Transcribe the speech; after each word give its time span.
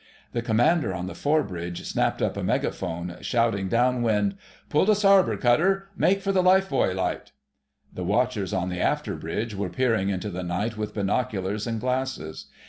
The 0.31 0.41
Commander 0.41 0.95
on 0.95 1.05
the 1.05 1.13
fore 1.13 1.43
bridge 1.43 1.85
snatched 1.85 2.23
up 2.23 2.35
a 2.35 2.41
megaphone, 2.41 3.17
shouting 3.21 3.67
down 3.69 4.01
wind— 4.01 4.33
"Pull 4.67 4.87
to 4.87 4.95
starboard, 4.95 5.41
cutter! 5.41 5.89
Make 5.95 6.21
for 6.23 6.31
the 6.31 6.41
life 6.41 6.69
buoy 6.71 6.95
light!" 6.95 7.33
The 7.93 8.03
watchers 8.03 8.51
on 8.51 8.69
the 8.69 8.79
after 8.81 9.15
bridge 9.15 9.53
were 9.53 9.69
peering 9.69 10.09
into 10.09 10.31
the 10.31 10.41
night 10.41 10.75
with 10.75 10.95
binoculars 10.95 11.67
and 11.67 11.79
glasses. 11.79 12.47